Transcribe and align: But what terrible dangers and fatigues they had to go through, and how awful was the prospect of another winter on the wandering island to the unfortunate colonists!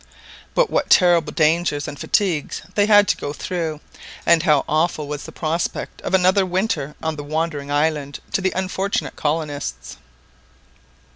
But 0.55 0.71
what 0.71 0.89
terrible 0.89 1.31
dangers 1.31 1.87
and 1.87 1.99
fatigues 1.99 2.63
they 2.73 2.87
had 2.87 3.07
to 3.09 3.17
go 3.17 3.33
through, 3.33 3.81
and 4.25 4.41
how 4.41 4.65
awful 4.67 5.07
was 5.07 5.25
the 5.25 5.31
prospect 5.31 6.01
of 6.01 6.15
another 6.15 6.43
winter 6.43 6.95
on 7.03 7.17
the 7.17 7.23
wandering 7.23 7.69
island 7.69 8.19
to 8.31 8.41
the 8.41 8.51
unfortunate 8.55 9.15
colonists! 9.15 9.97